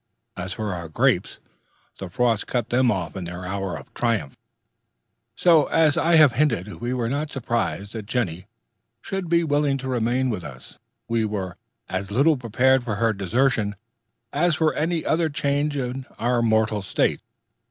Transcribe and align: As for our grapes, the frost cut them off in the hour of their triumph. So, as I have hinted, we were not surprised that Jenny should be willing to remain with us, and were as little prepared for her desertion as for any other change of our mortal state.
As 0.35 0.53
for 0.53 0.73
our 0.73 0.89
grapes, 0.89 1.37
the 1.99 2.09
frost 2.09 2.47
cut 2.47 2.69
them 2.69 2.89
off 2.89 3.15
in 3.15 3.25
the 3.25 3.35
hour 3.35 3.77
of 3.77 3.85
their 3.85 3.93
triumph. 3.93 4.35
So, 5.35 5.67
as 5.67 5.95
I 5.95 6.15
have 6.15 6.33
hinted, 6.33 6.81
we 6.81 6.91
were 6.91 7.07
not 7.07 7.29
surprised 7.31 7.93
that 7.93 8.07
Jenny 8.07 8.47
should 9.03 9.29
be 9.29 9.43
willing 9.43 9.77
to 9.77 9.87
remain 9.87 10.31
with 10.31 10.43
us, 10.43 10.79
and 11.07 11.29
were 11.29 11.55
as 11.87 12.09
little 12.09 12.35
prepared 12.35 12.83
for 12.83 12.95
her 12.95 13.13
desertion 13.13 13.75
as 14.33 14.55
for 14.55 14.73
any 14.73 15.05
other 15.05 15.29
change 15.29 15.77
of 15.77 16.07
our 16.17 16.41
mortal 16.41 16.81
state. 16.81 17.21